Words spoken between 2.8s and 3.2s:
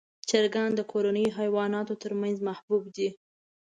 دي.